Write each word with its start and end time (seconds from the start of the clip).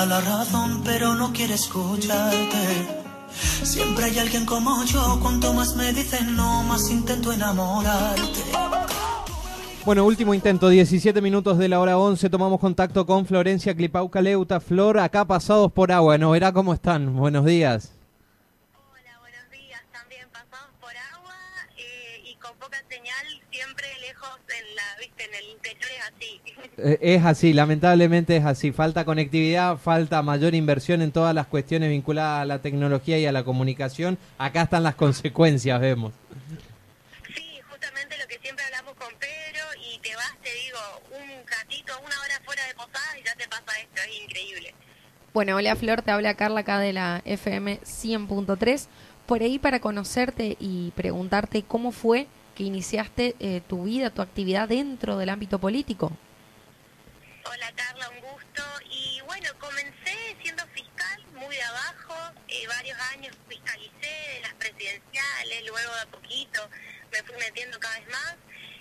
toda 0.00 0.20
la 0.20 0.20
razón, 0.20 0.80
pero 0.84 1.14
no 1.14 1.32
quiere 1.32 1.54
escucharte. 1.54 2.86
Siempre 3.62 4.06
hay 4.06 4.18
alguien 4.18 4.46
como 4.46 4.82
yo, 4.84 5.18
cuanto 5.20 5.52
más 5.52 5.76
me 5.76 5.92
dicen 5.92 6.36
no, 6.36 6.62
más 6.62 6.90
intento 6.90 7.32
enamorarte. 7.32 8.40
Bueno, 9.84 10.04
último 10.04 10.32
intento, 10.32 10.68
17 10.68 11.20
minutos 11.20 11.58
de 11.58 11.68
la 11.68 11.80
hora 11.80 11.98
11, 11.98 12.30
tomamos 12.30 12.60
contacto 12.60 13.04
con 13.04 13.26
Florencia 13.26 13.74
Clipauca 13.74 14.22
Leuta. 14.22 14.60
Flor, 14.60 14.98
acá 14.98 15.26
pasados 15.26 15.70
por 15.72 15.92
agua, 15.92 16.16
¿no 16.16 16.30
verá 16.30 16.52
cómo 16.52 16.72
están? 16.72 17.16
Buenos 17.16 17.44
días. 17.44 17.99
Viste, 25.00 25.24
en 25.24 25.34
el 25.34 25.44
interior 25.50 25.90
es 25.90 26.12
así. 26.14 26.40
Eh, 26.82 26.98
es 27.02 27.24
así, 27.24 27.52
lamentablemente 27.52 28.36
es 28.36 28.44
así. 28.46 28.72
Falta 28.72 29.04
conectividad, 29.04 29.76
falta 29.76 30.22
mayor 30.22 30.54
inversión 30.54 31.02
en 31.02 31.12
todas 31.12 31.34
las 31.34 31.46
cuestiones 31.46 31.90
vinculadas 31.90 32.42
a 32.42 32.44
la 32.46 32.62
tecnología 32.62 33.18
y 33.18 33.26
a 33.26 33.32
la 33.32 33.44
comunicación. 33.44 34.16
Acá 34.38 34.62
están 34.62 34.84
las 34.84 34.94
consecuencias, 34.94 35.78
vemos. 35.78 36.14
Sí, 37.34 37.60
justamente 37.68 38.16
lo 38.16 38.26
que 38.28 38.38
siempre 38.38 38.64
hablamos 38.64 38.94
con 38.94 39.12
Pedro 39.18 39.64
y 39.78 39.98
te 39.98 40.16
vas, 40.16 40.32
te 40.42 40.50
digo, 40.54 40.78
un 41.10 41.46
ratito, 41.46 41.92
una 41.98 42.18
hora 42.22 42.40
fuera 42.46 42.66
de 42.66 42.74
posada 42.74 43.18
y 43.20 43.24
ya 43.24 43.34
te 43.34 43.48
pasa 43.48 43.78
esto, 43.78 44.00
es 44.08 44.22
increíble. 44.22 44.74
Bueno, 45.34 45.56
hola 45.56 45.76
Flor, 45.76 46.00
te 46.00 46.12
habla 46.12 46.34
Carla 46.34 46.60
acá 46.60 46.78
de 46.78 46.92
la 46.94 47.20
FM 47.26 47.80
100.3. 47.82 48.86
Por 49.26 49.42
ahí 49.42 49.58
para 49.58 49.80
conocerte 49.80 50.56
y 50.58 50.92
preguntarte 50.96 51.62
cómo 51.62 51.92
fue 51.92 52.26
que 52.60 52.66
iniciaste 52.66 53.36
eh, 53.40 53.62
tu 53.66 53.84
vida, 53.84 54.10
tu 54.10 54.20
actividad 54.20 54.68
dentro 54.68 55.16
del 55.16 55.30
ámbito 55.30 55.58
político. 55.58 56.12
Hola 57.46 57.72
Carla, 57.74 58.10
un 58.10 58.20
gusto. 58.20 58.62
Y 58.90 59.18
bueno, 59.22 59.48
comencé 59.58 60.36
siendo 60.42 60.62
fiscal 60.66 61.24
muy 61.36 61.56
de 61.56 61.62
abajo, 61.62 62.14
eh, 62.48 62.66
varios 62.68 62.98
años 63.14 63.34
fiscalicé 63.48 64.42
las 64.42 64.52
presidenciales, 64.60 65.62
luego 65.66 65.90
de 65.94 66.00
a 66.02 66.06
poquito 66.10 66.68
me 67.10 67.22
fui 67.22 67.34
metiendo 67.36 67.80
cada 67.80 67.98
vez 67.98 68.08
más. 68.10 68.36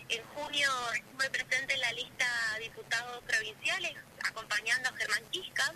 En 0.10 0.26
junio 0.36 0.70
estuve 0.94 1.30
presente 1.30 1.74
en 1.74 1.80
la 1.80 1.94
lista 1.94 2.26
de 2.58 2.64
diputados 2.66 3.24
provinciales, 3.24 3.94
acompañando 4.28 4.90
a 4.90 4.94
Germán 4.98 5.24
Quisca 5.32 5.74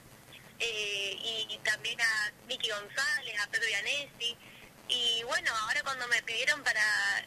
eh, 0.59 1.47
y, 1.47 1.57
también 1.63 2.01
a 2.01 2.33
Miki 2.49 2.69
González, 2.69 3.39
a 3.39 3.47
Pedro 3.49 3.69
Ianesi. 3.69 4.35
Y 4.89 5.23
bueno, 5.23 5.51
ahora 5.63 5.81
cuando 5.83 6.07
me 6.07 6.21
pidieron 6.23 6.61
para 6.63 6.81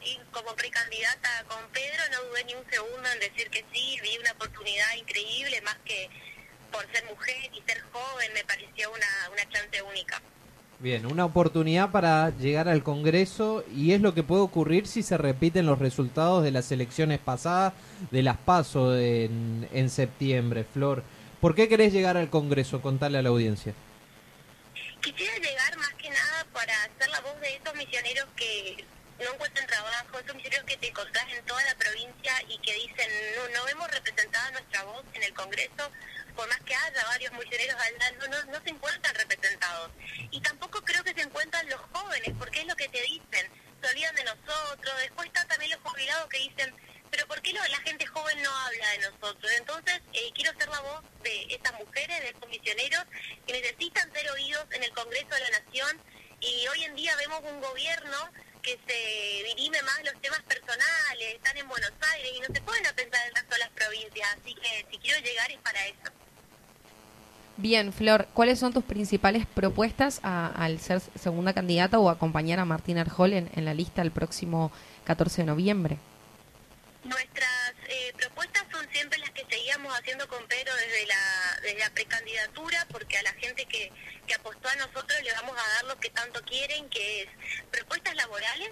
ir 0.05 0.21
como 0.31 0.55
precandidata 0.55 1.45
con 1.49 1.59
Pedro, 1.73 2.03
no 2.13 2.29
dudé 2.29 2.45
ni 2.45 2.55
un 2.55 2.71
segundo 2.71 3.09
en 3.13 3.21
decir 3.21 3.49
que 3.51 3.65
sí, 3.73 3.99
vi 4.03 4.19
una 4.19 4.33
oportunidad 4.33 4.95
increíble, 4.97 5.61
más 5.63 5.77
que 5.85 6.09
por 6.71 6.87
ser 6.93 7.05
mujer 7.07 7.51
y 7.55 7.63
ser 7.63 7.81
joven, 7.93 8.31
me 8.35 8.45
pareció 8.45 8.91
una, 8.91 9.07
una 9.33 9.49
chance 9.49 9.83
única. 9.83 10.21
Bien, 10.79 11.07
una 11.07 11.25
oportunidad 11.25 11.91
para 11.91 12.29
llegar 12.37 12.69
al 12.69 12.83
Congreso 12.83 13.65
y 13.75 13.93
es 13.93 14.03
lo 14.03 14.13
que 14.13 14.23
puede 14.23 14.43
ocurrir 14.43 14.87
si 14.87 15.03
se 15.03 15.17
repiten 15.17 15.65
los 15.65 15.79
resultados 15.79 16.45
de 16.45 16.51
las 16.51 16.71
elecciones 16.71 17.19
pasadas, 17.19 17.73
de 18.11 18.23
las 18.23 18.37
PASO 18.37 18.95
en, 18.99 19.67
en 19.73 19.89
septiembre. 19.89 20.65
Flor, 20.65 21.03
¿por 21.41 21.55
qué 21.55 21.67
querés 21.67 21.95
llegar 21.95 22.19
al 22.19 22.29
Congreso? 22.29 22.83
Contarle 22.83 23.19
a 23.19 23.23
la 23.23 23.31
audiencia. 23.31 23.73
Quisiera 25.01 25.35
llegar 25.39 25.66
para 26.57 26.73
ser 26.99 27.11
la 27.11 27.21
voz 27.21 27.39
de 27.43 27.55
esos 27.55 27.75
misioneros 27.75 28.27
que 28.35 28.83
no 29.21 29.31
encuentran 29.31 29.67
trabajo, 29.67 30.19
esos 30.19 30.35
misioneros 30.35 30.65
que 30.65 30.79
te 30.79 30.89
encontrás 30.89 31.31
en 31.31 31.45
toda 31.45 31.63
la 31.65 31.75
provincia 31.75 32.33
y 32.49 32.57
que 32.61 32.73
dicen 32.73 33.11
no, 33.37 33.47
no 33.51 33.69
hemos 33.69 33.91
representado 33.91 34.53
nuestra 34.53 34.83
voz 34.85 35.05
en 35.13 35.23
el 35.23 35.35
Congreso, 35.35 35.93
por 36.35 36.49
más 36.49 36.59
que 36.61 36.75
haya 36.75 37.05
varios 37.05 37.31
misioneros 37.35 37.77
allá, 37.79 38.11
no, 38.13 38.45
no, 38.45 38.63
se 38.63 38.71
encuentran 38.71 39.15
representados. 39.15 39.91
Y 40.31 40.41
tampoco 40.41 40.81
creo 40.81 41.05
que 41.05 41.13
se 41.13 41.21
encuentran 41.21 41.69
los 41.69 41.81
jóvenes, 41.93 42.33
porque 42.39 42.61
es 42.61 42.67
lo 42.67 42.75
que 42.75 42.89
te 42.89 43.03
dicen, 43.03 43.51
se 43.83 43.91
olvidan 43.91 44.15
de 44.15 44.25
nosotros, 44.25 44.99
después 45.01 45.27
están 45.27 45.47
también 45.49 45.73
los 45.73 45.81
jubilados 45.81 46.27
que 46.31 46.39
dicen, 46.39 46.75
pero 47.11 47.27
¿por 47.27 47.43
qué 47.43 47.53
la 47.53 47.81
gente 47.81 48.07
joven 48.07 48.43
no 48.43 48.51
habla 48.51 48.91
de 48.93 48.99
nosotros? 49.11 49.53
Entonces, 49.59 50.01
eh, 50.15 50.31
quiero 50.35 50.59
ser 50.59 50.69
la 50.71 50.81
voz 50.81 51.05
de 51.23 51.49
estas 51.51 51.75
mujeres, 51.75 52.21
de 52.21 52.29
estos 52.31 52.49
misioneros 52.49 53.05
que 53.47 53.53
necesitan 53.53 54.11
ser 54.15 54.31
oídos 54.31 54.65
en 54.71 54.85
el 54.85 54.93
Congreso 54.93 55.29
de 55.35 55.41
la 55.41 55.51
Nación 55.51 56.16
y 56.47 56.67
hoy 56.69 56.85
en 56.85 56.95
día 56.97 57.15
vemos 57.17 57.41
un 57.51 57.61
gobierno 57.61 58.17
que 58.63 58.79
se 58.87 59.45
dirime 59.55 59.81
más 59.83 60.03
los 60.05 60.21
temas 60.21 60.41
personales, 60.43 61.35
están 61.35 61.57
en 61.57 61.69
Buenos 61.69 61.93
Aires 62.15 62.31
y 62.37 62.41
no 62.41 62.47
se 62.53 62.61
pueden 62.63 62.83
pensar 62.95 63.21
en 63.23 63.29
el 63.29 63.35
resto 63.37 63.55
de 63.55 63.59
las 63.61 63.71
provincias, 63.71 64.29
así 64.41 64.55
que 64.55 64.87
si 64.91 64.99
quiero 64.99 65.21
llegar 65.21 65.51
es 65.51 65.59
para 65.59 65.87
eso. 65.87 66.11
Bien, 67.59 67.93
Flor, 67.93 68.29
¿cuáles 68.35 68.59
son 68.59 68.73
tus 68.75 68.85
principales 68.85 69.47
propuestas 69.47 70.21
a- 70.23 70.49
al 70.63 70.79
ser 70.81 71.01
segunda 71.19 71.55
candidata 71.55 71.99
o 71.99 72.11
acompañar 72.11 72.59
a 72.59 72.65
Martín 72.67 72.99
Arjol 72.99 73.33
en, 73.33 73.51
en 73.55 73.65
la 73.65 73.73
lista 73.73 74.03
el 74.03 74.11
próximo 74.11 74.71
14 75.05 75.43
de 75.43 75.47
noviembre? 75.47 75.99
Nuestras 77.05 77.73
eh, 77.89 78.13
propuestas 78.17 78.65
son 78.71 78.87
siempre 78.93 79.19
las 79.21 79.31
que 79.31 79.47
seguíamos 79.49 79.91
haciendo 79.99 80.29
con 80.29 80.45
Pedro 80.49 80.75
desde 80.75 81.07
la, 81.07 81.61
desde 81.63 81.79
la 81.79 81.91
precandidatura, 81.91 82.87
porque 82.91 83.17
a 83.17 83.23
la 83.23 83.33
gente 83.35 83.65
que, 83.67 83.91
que 84.27 84.35
apostó 84.35 84.69
a 84.69 84.77
nosotros 84.77 85.23
le 85.23 85.33
vamos 85.33 85.57
a 85.59 85.69
dar 85.75 85.85
lo 85.85 85.99
que 85.99 86.11
tanto 86.11 86.43
quieren, 86.45 86.89
que 86.91 87.23
es 87.23 87.29
propuestas 87.71 88.15
laborales, 88.17 88.71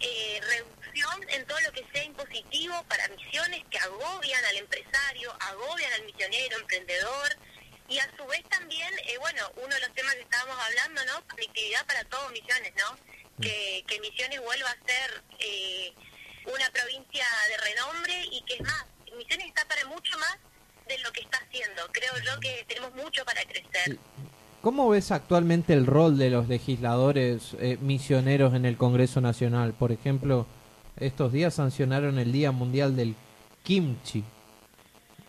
eh, 0.00 0.40
reducción 0.42 1.28
en 1.28 1.46
todo 1.46 1.60
lo 1.60 1.72
que 1.72 1.84
sea 1.92 2.04
impositivo 2.04 2.82
para 2.84 3.08
misiones 3.08 3.64
que 3.70 3.78
agobian 3.78 4.44
al 4.44 4.56
empresario, 4.56 5.36
agobian 5.40 5.92
al 5.92 6.04
misionero, 6.04 6.58
emprendedor, 6.58 7.36
y 7.88 7.98
a 7.98 8.16
su 8.16 8.26
vez 8.26 8.42
también, 8.50 8.92
eh, 9.06 9.16
bueno, 9.18 9.50
uno 9.56 9.74
de 9.74 9.80
los 9.80 9.94
temas 9.94 10.14
que 10.14 10.20
estábamos 10.20 10.56
hablando, 10.62 11.04
¿no? 11.06 11.26
Conectividad 11.26 11.86
para 11.86 12.04
todos 12.04 12.30
Misiones, 12.32 12.72
¿no? 12.76 12.98
Que, 13.40 13.82
que 13.86 14.00
Misiones 14.00 14.40
vuelva 14.40 14.70
a 14.70 14.86
ser 14.86 15.22
eh, 15.38 15.92
una 16.44 16.68
provincia 16.70 17.26
de 17.48 17.56
renombre 17.56 18.24
y 18.30 18.42
que 18.42 18.54
es 18.54 18.60
más, 18.60 18.84
Misiones 19.16 19.46
está 19.46 19.66
para 19.66 19.86
mucho 19.86 20.18
más 20.18 20.36
de 20.86 20.98
lo 20.98 21.10
que 21.12 21.22
está 21.22 21.38
haciendo. 21.38 21.90
Creo 21.92 22.18
yo 22.18 22.38
que 22.40 22.64
tenemos 22.68 22.94
mucho 22.94 23.24
para 23.24 23.42
crecer. 23.44 23.98
¿Cómo 24.60 24.88
ves 24.88 25.12
actualmente 25.12 25.72
el 25.72 25.86
rol 25.86 26.18
de 26.18 26.30
los 26.30 26.48
legisladores 26.48 27.54
eh, 27.60 27.78
misioneros 27.80 28.54
en 28.54 28.64
el 28.66 28.76
Congreso 28.76 29.20
Nacional? 29.20 29.72
Por 29.72 29.92
ejemplo, 29.92 30.46
estos 30.98 31.32
días 31.32 31.54
sancionaron 31.54 32.18
el 32.18 32.32
Día 32.32 32.50
Mundial 32.50 32.96
del 32.96 33.14
Kimchi. 33.62 34.24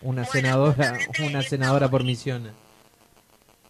Una 0.02 0.22
Bueno, 0.22 0.32
senadora, 0.32 0.98
una 1.20 1.42
senadora 1.42 1.88
por 1.88 2.02
misiones. 2.04 2.52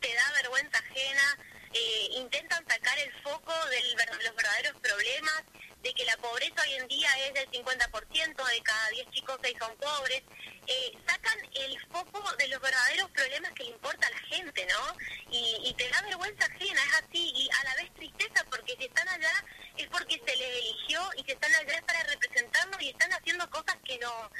te 0.01 0.09
da 0.09 0.33
vergüenza 0.43 0.79
ajena, 0.79 1.39
eh, 1.75 2.19
intentan 2.21 2.65
sacar 2.67 2.99
el 2.99 3.13
foco 3.23 3.53
de 3.69 3.81
los 4.25 4.37
verdaderos 4.37 4.81
problemas, 4.81 5.45
de 5.83 5.93
que 5.93 6.05
la 6.05 6.17
pobreza 6.17 6.63
hoy 6.63 6.73
en 6.81 6.89
día 6.89 7.09
es 7.27 7.35
del 7.35 7.51
50%, 7.51 8.45
de 8.47 8.63
cada 8.63 8.89
10 8.95 9.11
chicos 9.11 9.37
6 9.43 9.57
son 9.59 9.73
pobres, 9.77 10.23
eh, 10.71 10.93
sacan 11.05 11.39
el 11.53 11.81
foco 11.89 12.23
de 12.37 12.47
los 12.47 12.61
verdaderos 12.61 13.11
problemas 13.11 13.51
que 13.55 13.65
le 13.65 13.71
importa 13.71 14.07
a 14.07 14.11
la 14.11 14.19
gente, 14.19 14.67
¿no? 14.67 14.97
Y, 15.33 15.75
te 15.77 15.89
da 15.89 16.03
vergüenza 16.03 16.45
ajena, 16.45 16.81
es 16.85 16.95
así, 17.03 17.33
y 17.35 17.49
a 17.51 17.65
la 17.65 17.75
vez 17.77 17.93
tristeza, 17.95 18.45
porque 18.51 18.77
si 18.79 18.85
están 18.85 19.09
allá 19.09 19.33
es 19.77 19.87
porque 19.89 20.21
se 20.25 20.37
les 20.37 20.59
eligió 20.59 21.01
y 21.17 21.25
si 21.25 21.33
están 21.33 21.53
allá 21.55 21.83
para 21.87 22.03
representarnos 22.05 22.83
y 22.83 22.91
están 22.91 23.11
haciendo 23.13 23.49
cosas 23.51 23.77
que 23.85 23.99
no 23.99 24.31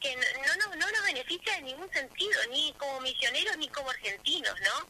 que 0.00 0.16
no, 0.16 0.22
no, 0.56 0.74
no 0.74 0.90
nos 0.90 1.02
beneficia 1.02 1.56
en 1.58 1.66
ningún 1.66 1.92
sentido, 1.92 2.40
ni 2.50 2.72
como 2.74 3.00
misioneros 3.00 3.56
ni 3.58 3.68
como 3.68 3.90
argentinos, 3.90 4.54
¿no? 4.60 4.88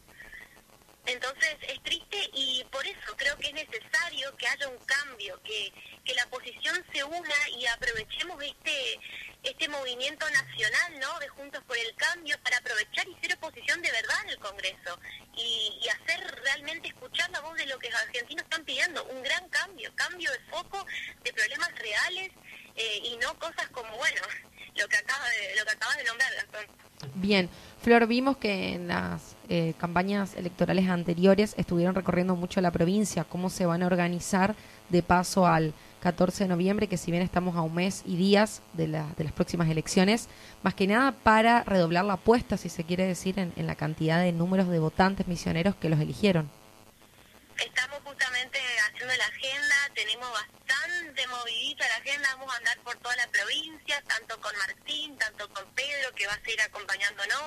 Entonces 1.06 1.56
es 1.62 1.82
triste 1.82 2.30
y 2.32 2.64
por 2.70 2.86
eso 2.86 3.16
creo 3.16 3.36
que 3.38 3.48
es 3.48 3.54
necesario 3.54 4.36
que 4.36 4.48
haya 4.48 4.68
un 4.68 4.78
cambio, 4.78 5.40
que, 5.42 5.72
que 6.04 6.14
la 6.14 6.24
oposición 6.24 6.84
se 6.92 7.04
una 7.04 7.48
y 7.56 7.66
aprovechemos 7.66 8.42
este 8.42 8.98
este 9.46 9.68
movimiento 9.68 10.28
nacional, 10.30 11.00
¿no? 11.00 11.18
De 11.18 11.28
Juntos 11.28 11.62
por 11.64 11.76
el 11.76 11.94
Cambio 11.96 12.36
para 12.42 12.58
aprovechar 12.58 13.06
y 13.08 13.16
ser 13.20 13.36
oposición 13.36 13.80
de 13.82 13.90
verdad 13.90 14.16
en 14.24 14.30
el 14.30 14.38
Congreso 14.38 14.98
y, 15.34 15.78
y 15.82 15.88
hacer 15.88 16.40
realmente 16.42 16.88
escuchar 16.88 17.30
la 17.30 17.40
voz 17.40 17.56
de 17.56 17.66
lo 17.66 17.78
que 17.78 17.90
los 17.90 18.00
argentinos 18.00 18.44
están 18.44 18.64
pidiendo, 18.64 19.04
un 19.04 19.22
gran 19.22 19.48
cambio, 19.48 19.90
cambio 19.94 20.30
de 20.32 20.40
foco 20.50 20.84
de 21.24 21.32
problemas 21.32 21.70
reales 21.78 22.32
eh, 22.76 23.00
y 23.04 23.16
no 23.16 23.38
cosas 23.38 23.68
como, 23.72 23.88
bueno, 23.96 24.20
lo 24.76 24.88
que 24.88 24.96
acaba 24.96 25.24
de, 25.28 25.56
lo 25.58 25.64
que 25.64 25.70
acabas 25.70 25.96
de 25.96 26.04
nombrar, 26.04 26.32
Gastón. 26.34 26.86
Bien, 27.14 27.48
Flor, 27.82 28.06
vimos 28.06 28.36
que 28.36 28.74
en 28.74 28.88
las 28.88 29.36
eh, 29.48 29.74
campañas 29.78 30.34
electorales 30.34 30.88
anteriores 30.88 31.54
estuvieron 31.56 31.94
recorriendo 31.94 32.36
mucho 32.36 32.60
la 32.60 32.70
provincia, 32.70 33.24
cómo 33.24 33.48
se 33.50 33.66
van 33.66 33.82
a 33.82 33.86
organizar 33.86 34.54
de 34.88 35.02
paso 35.02 35.46
al 35.46 35.72
14 36.06 36.44
de 36.44 36.48
noviembre, 36.48 36.86
que 36.86 36.98
si 36.98 37.10
bien 37.10 37.24
estamos 37.24 37.56
a 37.56 37.62
un 37.62 37.74
mes 37.74 38.02
y 38.06 38.14
días 38.16 38.62
de, 38.74 38.86
la- 38.86 39.08
de 39.16 39.24
las 39.24 39.32
próximas 39.32 39.68
elecciones, 39.68 40.28
más 40.62 40.72
que 40.72 40.86
nada 40.86 41.10
para 41.10 41.64
redoblar 41.64 42.04
la 42.04 42.12
apuesta, 42.12 42.56
si 42.56 42.68
se 42.68 42.84
quiere 42.84 43.04
decir, 43.04 43.40
en, 43.40 43.52
en 43.56 43.66
la 43.66 43.74
cantidad 43.74 44.20
de 44.20 44.30
números 44.30 44.68
de 44.68 44.78
votantes 44.78 45.26
misioneros 45.26 45.74
que 45.74 45.88
los 45.88 45.98
eligieron. 45.98 46.48
Estamos 47.58 47.98
justamente 48.04 48.60
haciendo 48.86 49.14
la 49.16 49.24
agenda, 49.24 49.74
tenemos 49.96 50.28
bastante 50.30 51.26
movidita 51.26 51.84
la 51.88 51.96
agenda, 51.96 52.28
vamos 52.38 52.54
a 52.54 52.58
andar 52.58 52.78
por 52.84 52.96
toda 52.98 53.16
la 53.16 53.26
provincia, 53.26 54.00
tanto 54.06 54.40
con 54.40 54.52
Martín, 54.58 55.16
tanto 55.18 55.48
con 55.48 55.64
Pedro, 55.74 56.14
que 56.14 56.26
va 56.28 56.34
a 56.34 56.40
seguir 56.44 56.60
acompañándonos. 56.60 57.42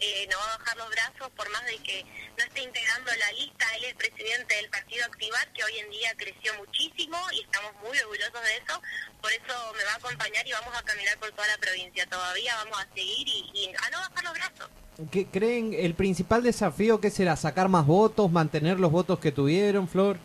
Eh, 0.00 0.28
no 0.30 0.38
va 0.38 0.54
a 0.54 0.58
bajar 0.58 0.76
los 0.76 0.90
brazos 0.90 1.30
por 1.36 1.48
más 1.50 1.64
de 1.66 1.78
que 1.78 2.04
no 2.36 2.44
esté 2.44 2.62
integrando 2.62 3.10
la 3.16 3.32
lista. 3.32 3.64
Él 3.76 3.84
es 3.84 3.94
presidente 3.94 4.54
del 4.56 4.68
partido 4.68 5.04
Activar, 5.06 5.52
que 5.52 5.64
hoy 5.64 5.78
en 5.78 5.90
día 5.90 6.14
creció 6.16 6.54
muchísimo 6.54 7.18
y 7.32 7.40
estamos 7.42 7.72
muy 7.82 7.98
orgullosos 7.98 8.42
de 8.42 8.56
eso. 8.56 8.82
Por 9.20 9.32
eso 9.32 9.72
me 9.76 9.84
va 9.84 9.92
a 9.92 9.96
acompañar 9.96 10.46
y 10.46 10.52
vamos 10.52 10.76
a 10.76 10.82
caminar 10.82 11.18
por 11.18 11.30
toda 11.32 11.48
la 11.48 11.58
provincia. 11.58 12.06
Todavía 12.06 12.54
vamos 12.56 12.78
a 12.78 12.94
seguir 12.94 13.28
y, 13.28 13.50
y 13.54 13.68
a 13.68 13.90
no 13.90 13.98
bajar 13.98 14.24
los 14.24 14.34
brazos. 14.34 14.70
¿Qué 15.10 15.26
creen 15.26 15.74
el 15.74 15.94
principal 15.94 16.42
desafío 16.42 17.00
que 17.00 17.10
será 17.10 17.36
sacar 17.36 17.68
más 17.68 17.84
votos, 17.86 18.30
mantener 18.30 18.80
los 18.80 18.90
votos 18.90 19.18
que 19.18 19.30
tuvieron, 19.30 19.88
Flor? 19.88 20.18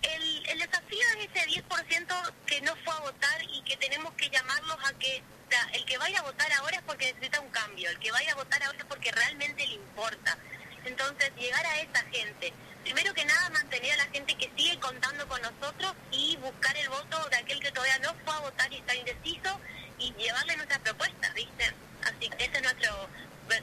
El, 0.00 0.48
el 0.48 0.58
desafío 0.58 1.04
es 1.18 1.28
ese 1.34 1.62
10% 1.62 2.32
que 2.46 2.60
no 2.62 2.74
fue 2.76 2.94
a 2.94 3.00
votar 3.00 3.37
que 3.68 3.76
tenemos 3.76 4.12
que 4.14 4.30
llamarlos 4.30 4.78
a 4.84 4.92
que 4.94 5.22
o 5.48 5.50
sea, 5.50 5.66
el 5.72 5.84
que 5.86 5.96
vaya 5.96 6.18
a 6.18 6.22
votar 6.22 6.52
ahora 6.52 6.76
es 6.76 6.82
porque 6.82 7.06
necesita 7.06 7.40
un 7.40 7.48
cambio, 7.48 7.88
el 7.88 7.98
que 7.98 8.10
vaya 8.10 8.32
a 8.32 8.34
votar 8.34 8.62
ahora 8.62 8.78
es 8.78 8.84
porque 8.84 9.10
realmente 9.12 9.66
le 9.66 9.74
importa. 9.74 10.36
Entonces, 10.84 11.32
llegar 11.36 11.64
a 11.64 11.80
esa 11.80 12.00
gente, 12.12 12.52
primero 12.84 13.14
que 13.14 13.24
nada, 13.24 13.48
mantener 13.50 13.92
a 13.92 13.96
la 13.96 14.10
gente 14.10 14.34
que 14.34 14.50
sigue 14.56 14.78
contando 14.78 15.26
con 15.26 15.40
nosotros 15.40 15.94
y 16.10 16.36
buscar 16.36 16.76
el 16.76 16.90
voto 16.90 17.28
de 17.30 17.36
aquel 17.36 17.60
que 17.60 17.72
todavía 17.72 17.98
no 18.00 18.14
fue 18.24 18.34
a 18.34 18.40
votar 18.40 18.70
y 18.70 18.76
está 18.76 18.94
indeciso 18.94 19.58
y 19.98 20.12
llevarle 20.14 20.56
nuestras 20.56 20.80
propuestas, 20.80 21.32
¿viste? 21.32 21.74
Así 22.02 22.28
que 22.28 22.44
ese 22.44 22.56
es 22.58 22.62
nuestro 22.62 23.08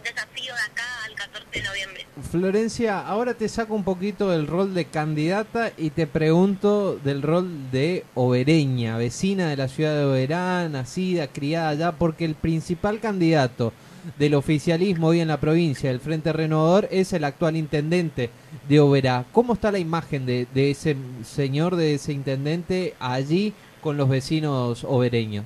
desafío 0.04 0.54
de 0.54 0.62
acá 0.62 1.04
al 1.06 1.16
14 1.16 1.48
de 1.52 1.64
noviembre. 1.64 2.06
Florencia, 2.32 3.00
ahora 3.00 3.34
te 3.34 3.50
saco 3.50 3.74
un 3.76 3.84
poquito 3.84 4.32
del 4.32 4.48
rol 4.48 4.74
de 4.74 4.86
candidata 4.86 5.72
y 5.78 5.92
te 5.92 6.08
pregunto 6.08 6.98
del 6.98 7.22
rol 7.22 7.72
de 7.72 8.06
obereña, 8.16 8.98
vecina 8.98 9.50
de 9.50 9.58
la 9.58 9.68
ciudad 9.68 9.96
de 9.96 10.06
Oberá, 10.06 10.68
nacida, 10.70 11.28
criada 11.28 11.70
allá, 11.70 11.92
porque 11.94 12.26
el 12.26 12.36
principal 12.36 13.00
candidato 13.00 13.74
del 14.18 14.36
oficialismo 14.36 15.08
hoy 15.08 15.20
en 15.20 15.28
la 15.28 15.40
provincia 15.40 15.90
del 15.90 16.00
Frente 16.00 16.32
Renovador 16.32 16.88
es 16.92 17.14
el 17.14 17.24
actual 17.24 17.56
intendente 17.56 18.30
de 18.68 18.80
Oberá. 18.80 19.26
¿Cómo 19.32 19.54
está 19.54 19.72
la 19.72 19.80
imagen 19.80 20.26
de, 20.26 20.48
de 20.54 20.72
ese 20.72 20.96
señor, 21.24 21.76
de 21.76 21.96
ese 21.96 22.14
intendente 22.14 22.96
allí 23.00 23.54
con 23.82 23.98
los 23.98 24.10
vecinos 24.10 24.84
obereños? 24.84 25.46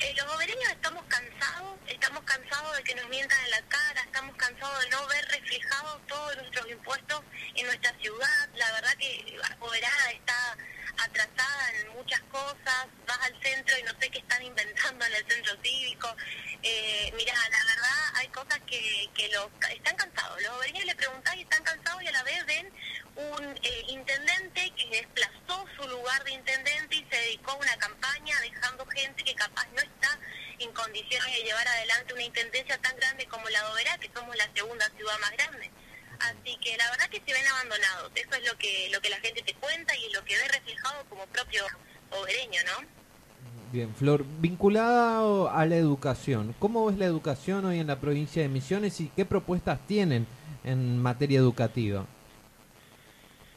Eh, 0.00 0.14
los 0.16 0.34
obereños 0.34 0.68
estamos 0.70 1.02
cansados, 1.06 1.74
estamos 1.86 2.22
cansados 2.24 2.76
de 2.76 2.82
que 2.82 2.94
nos 2.94 3.08
mientan 3.08 3.38
en 3.44 3.50
la 3.50 3.62
cara, 3.68 4.00
de 4.70 4.88
no 4.90 5.06
ver 5.08 5.24
reflejados 5.28 6.06
todos 6.06 6.36
nuestros 6.36 6.70
impuestos 6.70 7.22
en 7.56 7.66
nuestra 7.66 7.92
ciudad. 7.98 8.48
La 8.54 8.70
verdad 8.72 8.92
que 8.98 9.38
Oberá 9.60 9.90
está 10.12 10.56
atrasada 10.98 11.70
en 11.80 11.88
muchas 11.94 12.20
cosas, 12.30 12.86
vas 13.06 13.18
al 13.22 13.42
centro 13.42 13.76
y 13.78 13.82
no 13.82 13.92
sé 14.00 14.10
qué 14.10 14.18
están 14.18 14.42
inventando 14.42 15.04
en 15.04 15.14
el 15.14 15.26
centro 15.26 15.56
cívico. 15.62 16.14
Eh, 16.62 17.12
mira, 17.16 17.34
la 17.34 17.64
verdad 17.64 18.14
hay 18.14 18.28
cosas 18.28 18.60
que, 18.66 19.10
que 19.14 19.28
los, 19.30 19.48
están 19.70 19.96
cansados. 19.96 20.40
Los 20.42 20.52
obereños 20.52 20.84
le 20.84 20.94
preguntás 20.94 21.34
y 21.36 21.42
están 21.42 21.62
cansados 21.64 22.02
y 22.02 22.06
a 22.06 22.12
la 22.12 22.22
vez 22.22 22.46
ven 22.46 22.72
un 23.16 23.58
eh, 23.62 23.84
intendente 23.88 24.72
que 24.76 24.88
desplazó 24.88 25.66
su 25.76 25.88
lugar 25.88 26.22
de 26.24 26.32
intendente 26.32 26.96
y 26.96 27.06
se 27.10 27.16
dedicó 27.16 27.52
a 27.52 27.56
una 27.56 27.76
campaña 27.76 28.40
dejando 28.40 28.86
gente 28.86 29.24
que 29.24 29.34
capaz 29.34 29.66
no 29.74 29.80
está 29.80 30.01
en 30.62 30.72
condiciones 30.72 31.32
de 31.34 31.42
llevar 31.42 31.66
adelante 31.66 32.14
una 32.14 32.22
intendencia 32.22 32.78
tan 32.78 32.96
grande 32.96 33.26
como 33.26 33.48
la 33.48 33.62
de 33.74 34.08
que 34.08 34.10
somos 34.14 34.36
la 34.36 34.48
segunda 34.54 34.88
ciudad 34.96 35.18
más 35.20 35.32
grande. 35.32 35.70
Así 36.20 36.56
que 36.58 36.76
la 36.76 36.90
verdad 36.90 37.08
que 37.10 37.22
se 37.24 37.32
ven 37.32 37.46
abandonados. 37.46 38.12
Eso 38.14 38.34
es 38.34 38.46
lo 38.46 38.56
que 38.56 38.88
lo 38.92 39.00
que 39.00 39.10
la 39.10 39.20
gente 39.20 39.42
te 39.42 39.54
cuenta 39.54 39.96
y 39.96 40.12
lo 40.12 40.24
que 40.24 40.36
ve 40.36 40.48
reflejado 40.48 41.04
como 41.08 41.26
propio 41.26 41.64
obereño, 42.10 42.60
¿no? 42.66 42.86
Bien, 43.72 43.94
Flor, 43.94 44.24
vinculada 44.38 45.50
a 45.50 45.64
la 45.64 45.76
educación, 45.76 46.54
¿cómo 46.58 46.84
ves 46.86 46.98
la 46.98 47.06
educación 47.06 47.64
hoy 47.64 47.80
en 47.80 47.86
la 47.86 48.00
provincia 48.00 48.42
de 48.42 48.48
Misiones 48.48 49.00
y 49.00 49.08
qué 49.16 49.24
propuestas 49.24 49.80
tienen 49.86 50.26
en 50.62 50.98
materia 51.00 51.38
educativa? 51.38 52.04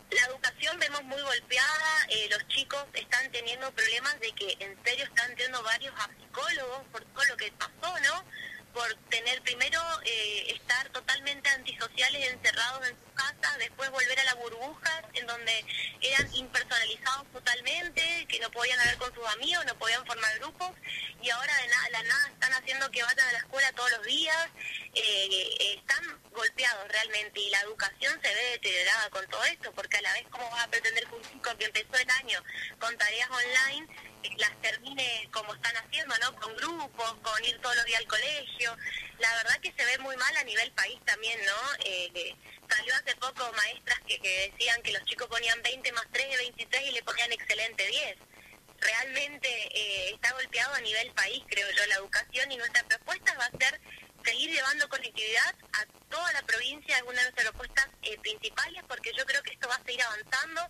La 0.09 0.21
educación 0.27 0.79
vemos 0.79 1.03
muy 1.03 1.21
golpeada, 1.21 2.04
eh, 2.15 2.29
los 2.31 2.47
chicos 2.47 2.81
están 2.93 3.29
teniendo 3.31 3.69
problemas 3.73 4.17
de 4.21 4.31
que 4.31 4.55
en 4.59 4.81
serio 4.85 5.03
están 5.03 5.27
teniendo 5.35 5.61
varios 5.63 5.93
a 5.97 6.09
psicólogos 6.17 6.87
por 6.89 7.03
todo 7.03 7.25
lo 7.25 7.35
que 7.35 7.51
pasó, 7.51 7.99
¿no? 7.99 8.23
Por 8.73 8.95
tener 9.09 9.41
primero 9.41 9.81
eh, 10.05 10.53
estar 10.53 10.87
totalmente 10.89 11.49
antisociales 11.49 12.31
encerrados 12.31 12.87
en 12.87 12.95
sus 12.97 13.11
casas, 13.15 13.57
después 13.57 13.89
volver 13.91 14.17
a 14.17 14.23
la 14.23 14.33
burbuja 14.35 15.03
en 15.13 15.27
donde 15.27 15.65
eran 16.01 16.33
impersonalizados 16.35 17.27
totalmente, 17.33 18.25
que 18.29 18.39
no 18.39 18.49
podían 18.51 18.79
hablar 18.79 18.97
con 18.97 19.13
sus 19.13 19.27
amigos, 19.33 19.65
no 19.65 19.77
podían 19.77 20.05
formar 20.05 20.39
grupos 20.39 20.71
y 21.21 21.29
ahora 21.29 21.53
de 21.57 21.67
nada, 21.67 21.89
la 21.89 22.03
nada 22.03 22.27
están 22.29 22.53
haciendo 22.53 22.91
que 22.91 23.03
vayan 23.03 23.27
a 23.27 23.31
la 23.33 23.39
escuela 23.39 23.71
todos 23.73 23.91
los 23.91 24.03
días, 24.05 24.49
eh, 24.93 25.75
están 25.77 26.03
golpeados 26.31 26.87
realmente 26.89 27.39
y 27.39 27.49
la 27.49 27.61
educación 27.61 28.19
se 28.21 28.33
ve 28.33 28.51
deteriorada 28.51 29.09
con 29.09 29.27
todo 29.27 29.43
esto, 29.45 29.73
vez 30.15 30.25
cómo 30.31 30.49
vas 30.49 30.63
a 30.63 30.67
pretender 30.69 31.05
que 31.05 31.15
un 31.15 31.21
chico 31.21 31.57
que 31.57 31.65
empezó 31.65 31.95
el 31.95 32.09
año 32.09 32.41
con 32.79 32.97
tareas 32.97 33.29
online 33.29 33.87
eh, 34.23 34.29
las 34.37 34.51
termine 34.61 35.29
como 35.31 35.53
están 35.53 35.75
haciendo, 35.77 36.15
¿no? 36.19 36.35
Con 36.37 36.55
grupos, 36.55 37.15
con 37.21 37.43
ir 37.43 37.59
todos 37.61 37.75
los 37.75 37.85
días 37.85 37.99
al 37.99 38.07
colegio. 38.07 38.77
La 39.19 39.33
verdad 39.35 39.59
que 39.61 39.73
se 39.77 39.85
ve 39.85 39.97
muy 39.99 40.15
mal 40.17 40.35
a 40.37 40.43
nivel 40.43 40.71
país 40.71 40.99
también, 41.05 41.39
¿no? 41.45 41.85
Eh, 41.85 42.35
salió 42.69 42.95
hace 42.95 43.15
poco 43.17 43.51
maestras 43.53 43.99
que, 44.07 44.19
que 44.19 44.51
decían 44.51 44.81
que 44.81 44.93
los 44.93 45.03
chicos 45.05 45.27
ponían 45.27 45.61
20 45.61 45.91
más 45.91 46.05
3 46.11 46.29
de 46.29 46.37
23 46.37 46.83
y 46.87 46.91
le 46.91 47.03
ponían 47.03 47.31
excelente 47.31 47.87
10 47.87 48.17
realmente 48.77 49.47
eh, 49.47 50.11
está 50.13 50.33
golpeado 50.33 50.73
a 50.75 50.81
nivel 50.81 51.11
país, 51.11 51.43
creo 51.47 51.67
yo, 51.71 51.85
la 51.87 51.95
educación 51.95 52.51
y 52.51 52.57
nuestra 52.57 52.83
propuesta 52.83 53.33
va 53.37 53.45
a 53.45 53.57
ser 53.57 53.79
seguir 54.25 54.51
llevando 54.51 54.89
conectividad 54.89 55.55
a 55.73 55.85
toda 56.09 56.33
la 56.33 56.41
provincia, 56.41 56.97
es 56.97 57.03
una 57.03 57.19
de 57.19 57.23
nuestras 57.23 57.47
propuestas 57.49 57.87
eh, 58.01 58.17
principales, 58.19 58.83
porque 58.87 59.11
yo 59.17 59.25
creo 59.25 59.41
que 59.43 59.53
esto 59.53 59.67
va 59.69 59.75
a 59.75 59.83
seguir 59.83 60.01
avanzando, 60.01 60.61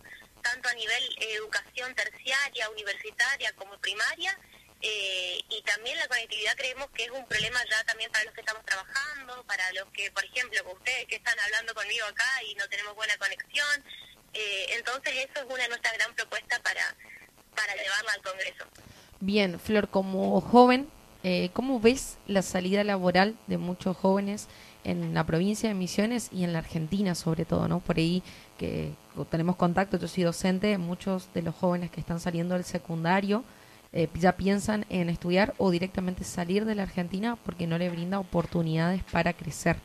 tanto 0.42 0.68
a 0.68 0.74
nivel 0.74 1.02
eh, 1.18 1.34
educación 1.34 1.94
terciaria, 1.94 2.70
universitaria 2.70 3.52
como 3.54 3.76
primaria, 3.78 4.38
eh, 4.82 5.40
y 5.48 5.62
también 5.62 5.98
la 5.98 6.06
conectividad 6.06 6.54
creemos 6.56 6.90
que 6.90 7.04
es 7.04 7.10
un 7.10 7.26
problema 7.26 7.58
ya 7.70 7.82
también 7.84 8.12
para 8.12 8.24
los 8.24 8.34
que 8.34 8.40
estamos 8.40 8.64
trabajando, 8.66 9.42
para 9.44 9.72
los 9.72 9.90
que, 9.92 10.10
por 10.10 10.24
ejemplo, 10.24 10.60
ustedes 10.72 11.06
que 11.06 11.16
están 11.16 11.38
hablando 11.40 11.74
conmigo 11.74 12.04
acá 12.06 12.42
y 12.46 12.54
no 12.56 12.68
tenemos 12.68 12.94
buena 12.94 13.16
conexión, 13.16 13.84
entonces 14.34 15.14
eso 15.16 15.40
es 15.40 15.44
una 15.46 15.62
de 15.62 15.68
nuestras 15.70 15.94
gran 15.94 16.14
propuestas 16.14 16.60
para, 16.60 16.94
para 17.54 17.74
llevarla 17.74 18.12
al 18.12 18.22
Congreso. 18.22 18.66
Bien, 19.20 19.58
Flor, 19.58 19.88
como 19.88 20.42
joven, 20.42 20.90
eh, 21.22 21.50
¿cómo 21.52 21.80
ves 21.80 22.18
la 22.26 22.42
salida 22.42 22.84
laboral 22.84 23.36
de 23.46 23.58
muchos 23.58 23.96
jóvenes 23.96 24.48
en 24.84 25.14
la 25.14 25.24
provincia 25.24 25.68
de 25.68 25.74
Misiones 25.74 26.28
y 26.32 26.44
en 26.44 26.52
la 26.52 26.60
Argentina 26.60 27.14
sobre 27.14 27.44
todo, 27.44 27.68
¿no? 27.68 27.80
Por 27.80 27.96
ahí 27.96 28.22
que 28.58 28.92
tenemos 29.30 29.56
contacto, 29.56 29.98
yo 29.98 30.08
soy 30.08 30.24
docente, 30.24 30.78
muchos 30.78 31.32
de 31.34 31.42
los 31.42 31.54
jóvenes 31.54 31.90
que 31.90 32.00
están 32.00 32.20
saliendo 32.20 32.54
del 32.54 32.64
secundario 32.64 33.44
eh, 33.92 34.08
ya 34.14 34.36
piensan 34.36 34.86
en 34.88 35.08
estudiar 35.08 35.54
o 35.58 35.70
directamente 35.70 36.24
salir 36.24 36.64
de 36.64 36.74
la 36.74 36.84
Argentina 36.84 37.36
porque 37.36 37.66
no 37.66 37.78
le 37.78 37.90
brinda 37.90 38.18
oportunidades 38.18 39.02
para 39.04 39.32
crecer. 39.32 39.76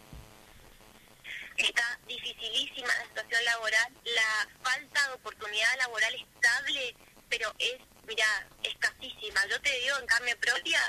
Está 1.58 2.00
dificilísima 2.08 2.88
la 2.88 3.08
situación 3.08 3.46
laboral, 3.46 3.94
la 4.04 4.50
falta 4.62 5.08
de 5.08 5.14
oportunidad 5.16 5.78
laboral 5.80 6.14
estable 6.16 6.96
pero 7.32 7.56
es, 7.58 7.80
mira, 8.06 8.26
escasísima. 8.62 9.40
Yo 9.50 9.60
te 9.62 9.72
digo 9.80 9.98
en 10.00 10.06
carne 10.06 10.36
propia, 10.36 10.80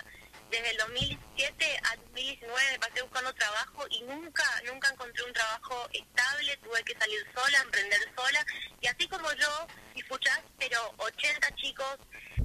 desde 0.52 0.70
el 0.70 0.76
2007 0.76 1.80
al 1.90 1.98
2019 2.12 2.78
pasé 2.78 3.00
buscando 3.00 3.32
trabajo 3.34 3.86
y 3.88 4.02
nunca, 4.02 4.44
nunca 4.66 4.90
encontré 4.90 5.24
un 5.24 5.32
trabajo 5.32 5.88
estable, 5.94 6.56
tuve 6.58 6.84
que 6.84 6.94
salir 6.98 7.26
sola, 7.34 7.58
emprender 7.62 8.00
sola, 8.14 8.46
y 8.82 8.86
así 8.86 9.08
como 9.08 9.32
yo, 9.32 9.66
escuchás, 9.96 10.40
pero 10.58 10.94
80 10.98 11.54
chicos 11.54 11.96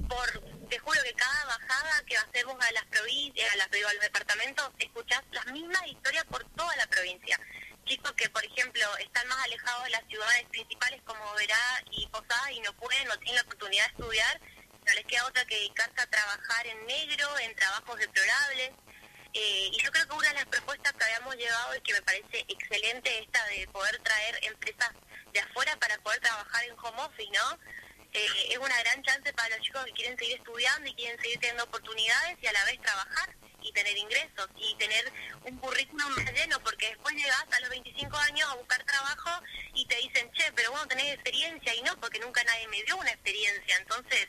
por, 0.08 0.68
te 0.70 0.78
juro 0.78 1.02
que 1.02 1.12
cada 1.12 1.44
bajada 1.44 2.02
que 2.06 2.16
hacemos 2.16 2.56
a 2.64 2.72
las 2.72 2.86
provincias, 2.86 3.52
a, 3.52 3.56
las, 3.56 3.66
a 3.66 3.92
los 3.92 4.02
departamentos, 4.02 4.70
escuchás 4.78 5.22
las 5.32 5.44
mismas 5.52 5.86
historias 5.86 6.24
por 6.24 6.42
toda 6.56 6.74
la 6.76 6.86
provincia. 6.86 7.38
Chicos 7.84 8.12
que, 8.12 8.30
por 8.30 8.42
ejemplo, 8.42 8.84
están 8.98 9.28
más 9.28 9.44
alejados 9.44 9.84
de 9.84 9.90
las 9.90 10.06
ciudades 10.08 10.46
principales 10.48 11.02
como 11.04 11.34
Verá 11.34 11.84
y 11.90 12.06
Posada 12.06 12.52
y 12.52 12.60
no 12.60 12.72
pueden, 12.74 13.06
no 13.06 13.18
tienen 13.18 13.36
la 13.36 13.42
oportunidad 13.42 13.84
de 13.84 13.90
estudiar, 13.90 14.40
no 14.88 14.94
les 14.94 15.04
queda 15.04 15.26
otra 15.26 15.44
que 15.44 15.54
dedicarse 15.54 16.06
trabajar 16.06 16.66
en 16.66 16.86
negro, 16.86 17.38
en 17.40 17.54
trabajos 17.54 17.98
deplorables. 17.98 18.70
Eh, 19.34 19.70
y 19.72 19.82
yo 19.82 19.92
creo 19.92 20.08
que 20.08 20.14
una 20.14 20.28
de 20.28 20.34
las 20.34 20.46
propuestas 20.46 20.92
que 20.94 21.04
habíamos 21.04 21.36
llevado 21.36 21.76
y 21.76 21.80
que 21.82 21.92
me 21.92 22.02
parece 22.02 22.44
excelente 22.48 23.18
esta 23.18 23.44
de 23.46 23.68
poder 23.68 23.98
traer 23.98 24.38
empresas 24.42 24.90
de 25.32 25.40
afuera 25.40 25.76
para 25.76 25.98
poder 25.98 26.20
trabajar 26.20 26.64
en 26.64 26.72
home 26.78 27.02
office, 27.02 27.30
¿no? 27.32 27.58
Eh, 28.14 28.52
es 28.52 28.58
una 28.58 28.78
gran 28.80 29.02
chance 29.02 29.30
para 29.34 29.54
los 29.54 29.60
chicos 29.60 29.84
que 29.84 29.92
quieren 29.92 30.18
seguir 30.18 30.38
estudiando 30.38 30.88
y 30.88 30.94
quieren 30.94 31.20
seguir 31.20 31.38
teniendo 31.40 31.64
oportunidades 31.64 32.38
y 32.40 32.46
a 32.46 32.52
la 32.52 32.64
vez 32.64 32.80
trabajar 32.80 33.36
y 33.60 33.72
tener 33.72 33.96
ingresos 33.98 34.48
y 34.56 34.74
tener 34.76 35.12
un 35.44 35.58
currículum 35.58 36.08
más 36.14 36.32
lleno, 36.32 36.58
porque 36.60 36.88
después 36.88 37.14
llegas 37.14 37.44
a 37.52 37.60
los 37.60 37.68
25 37.68 38.16
años 38.16 38.48
a 38.50 38.54
buscar 38.54 38.82
trabajo 38.84 39.30
y 39.74 39.84
te 39.86 39.96
dicen, 39.96 40.30
che, 40.32 40.50
pero 40.52 40.70
bueno, 40.70 40.86
tenés 40.86 41.14
experiencia 41.14 41.74
y 41.74 41.82
no, 41.82 41.98
porque 42.00 42.18
nunca 42.18 42.42
nadie 42.44 42.66
me 42.68 42.82
dio 42.84 42.96
una 42.96 43.10
experiencia. 43.10 43.76
Entonces, 43.76 44.26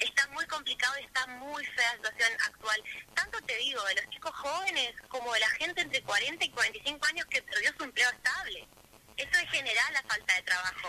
está 0.00 0.26
muy 0.28 0.46
complicado 0.46 0.94
Estado 0.96 1.26
está 1.26 1.38
muy 1.38 1.64
fea 1.64 1.92
la 1.92 1.96
situación 1.96 2.30
actual. 2.46 2.82
Tanto 3.14 3.38
te 3.46 3.56
digo, 3.56 3.82
de 3.84 3.94
los 3.96 4.10
chicos 4.10 4.32
jóvenes 4.34 4.94
como 5.08 5.32
de 5.32 5.40
la 5.40 5.50
gente 5.50 5.80
entre 5.80 6.02
40 6.02 6.44
y 6.44 6.50
45 6.50 7.06
años 7.06 7.26
que 7.26 7.42
perdió 7.42 7.70
su 7.76 7.84
empleo 7.84 8.10
estable. 8.10 8.68
Eso 9.16 9.38
es 9.42 9.50
general 9.50 9.92
la 9.92 10.02
falta 10.02 10.34
de 10.34 10.42
trabajo. 10.42 10.88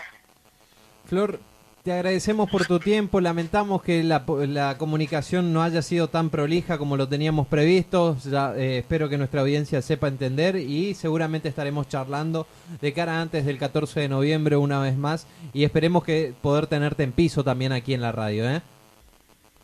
Flor, 1.06 1.40
te 1.82 1.92
agradecemos 1.92 2.50
por 2.50 2.66
tu 2.66 2.78
tiempo, 2.78 3.22
lamentamos 3.22 3.82
que 3.82 4.02
la, 4.04 4.22
la 4.46 4.76
comunicación 4.76 5.54
no 5.54 5.62
haya 5.62 5.80
sido 5.80 6.08
tan 6.08 6.28
prolija 6.28 6.76
como 6.76 6.98
lo 6.98 7.08
teníamos 7.08 7.48
previsto, 7.48 8.18
ya, 8.22 8.54
eh, 8.54 8.78
espero 8.80 9.08
que 9.08 9.16
nuestra 9.16 9.40
audiencia 9.40 9.80
sepa 9.80 10.08
entender 10.08 10.56
y 10.56 10.94
seguramente 10.94 11.48
estaremos 11.48 11.88
charlando 11.88 12.46
de 12.82 12.92
cara 12.92 13.22
antes 13.22 13.46
del 13.46 13.58
14 13.58 13.98
de 13.98 14.08
noviembre 14.10 14.56
una 14.56 14.78
vez 14.78 14.94
más 14.94 15.26
y 15.54 15.64
esperemos 15.64 16.04
que 16.04 16.34
poder 16.42 16.66
tenerte 16.66 17.02
en 17.02 17.12
piso 17.12 17.44
también 17.44 17.72
aquí 17.72 17.94
en 17.94 18.02
la 18.02 18.12
radio. 18.12 18.48
¿eh? 18.48 18.60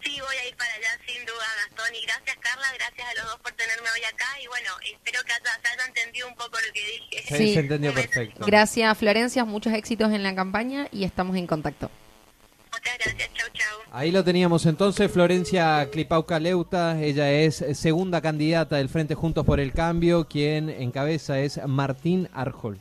Sí, 0.03 0.19
voy 0.19 0.37
a 0.37 0.49
ir 0.49 0.57
para 0.57 0.73
allá 0.73 0.99
sin 1.07 1.23
duda, 1.27 1.47
Gastón, 1.67 1.95
y 1.95 2.07
gracias 2.07 2.37
Carla, 2.41 2.67
gracias 2.79 2.96
a 3.07 3.15
los 3.15 3.25
dos 3.27 3.41
por 3.41 3.53
tenerme 3.53 3.89
hoy 3.91 4.05
acá 4.05 4.27
y 4.43 4.47
bueno, 4.49 4.71
espero 4.85 5.21
que 5.25 5.33
haya, 5.33 5.61
se 5.63 5.69
haya 5.69 5.87
entendido 5.87 6.29
un 6.29 6.35
poco 6.35 6.59
lo 6.67 6.73
que 6.73 6.81
dije. 6.81 7.37
Sí, 7.37 7.55
se 7.55 7.61
entendió 7.61 7.95
perfecto. 7.95 8.45
Gracias 8.45 8.99
Florencia, 8.99 9.45
muchos 9.45 9.73
éxitos 9.73 10.13
en 10.13 10.23
la 10.23 10.35
campaña 10.35 10.89
y 10.93 11.05
estamos 11.05 11.37
en 11.37 11.47
contacto. 11.47 11.91
Muchas 12.73 12.99
gracias, 12.99 13.31
chau, 13.35 13.49
chau. 13.53 13.79
Ahí 13.93 14.11
lo 14.11 14.25
teníamos 14.25 14.67
entonces, 14.67 15.11
Florencia 15.11 15.89
Clipauca 15.91 16.39
Leuta, 16.39 17.01
ella 17.01 17.31
es 17.33 17.65
segunda 17.75 18.21
candidata 18.21 18.77
del 18.77 18.89
Frente 18.89 19.15
Juntos 19.15 19.47
por 19.47 19.61
el 19.61 19.73
Cambio, 19.73 20.27
quien 20.29 20.69
encabeza 20.69 21.39
es 21.41 21.61
Martín 21.67 22.29
Arjol. 22.35 22.79